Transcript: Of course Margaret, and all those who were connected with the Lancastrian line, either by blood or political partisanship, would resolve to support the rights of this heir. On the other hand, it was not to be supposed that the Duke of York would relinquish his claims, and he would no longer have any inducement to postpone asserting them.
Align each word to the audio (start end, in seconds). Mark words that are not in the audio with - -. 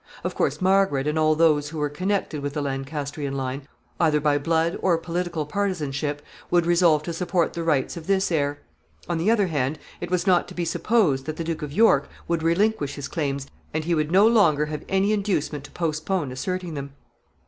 Of 0.23 0.33
course 0.33 0.61
Margaret, 0.63 1.05
and 1.05 1.19
all 1.19 1.35
those 1.35 1.69
who 1.69 1.77
were 1.77 1.87
connected 1.87 2.41
with 2.41 2.53
the 2.53 2.61
Lancastrian 2.63 3.37
line, 3.37 3.67
either 3.99 4.19
by 4.19 4.39
blood 4.39 4.79
or 4.81 4.97
political 4.97 5.45
partisanship, 5.45 6.23
would 6.49 6.65
resolve 6.65 7.03
to 7.03 7.13
support 7.13 7.53
the 7.53 7.63
rights 7.63 7.95
of 7.95 8.07
this 8.07 8.31
heir. 8.31 8.57
On 9.07 9.19
the 9.19 9.29
other 9.29 9.45
hand, 9.45 9.77
it 9.99 10.09
was 10.09 10.25
not 10.25 10.47
to 10.47 10.55
be 10.55 10.65
supposed 10.65 11.27
that 11.27 11.37
the 11.37 11.43
Duke 11.43 11.61
of 11.61 11.71
York 11.71 12.09
would 12.27 12.41
relinquish 12.41 12.95
his 12.95 13.07
claims, 13.07 13.45
and 13.75 13.83
he 13.85 13.93
would 13.93 14.11
no 14.11 14.25
longer 14.27 14.65
have 14.65 14.83
any 14.89 15.13
inducement 15.13 15.63
to 15.65 15.71
postpone 15.71 16.31
asserting 16.31 16.73
them. 16.73 16.93